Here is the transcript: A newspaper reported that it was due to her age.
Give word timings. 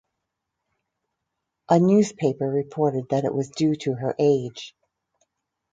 A 1.69 1.77
newspaper 1.77 2.49
reported 2.49 3.09
that 3.09 3.23
it 3.23 3.35
was 3.35 3.51
due 3.51 3.75
to 3.75 3.93
her 3.97 4.15
age. 4.17 4.73